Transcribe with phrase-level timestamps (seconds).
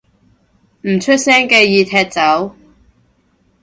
[0.81, 2.55] 唔出聲嘅已踢走